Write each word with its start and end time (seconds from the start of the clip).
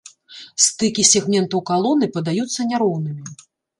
Стыкі 0.67 1.03
сегментаў 1.11 1.59
калоны 1.71 2.05
падаюцца 2.17 2.59
няроўнымі. 2.71 3.23